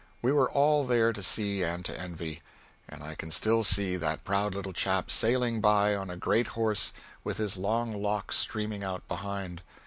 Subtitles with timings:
[0.23, 2.41] We were all there to see and to envy.
[2.89, 6.91] And I can still see that proud little chap sailing by on a great horse,
[7.23, 9.61] with his long locks streaming out behind.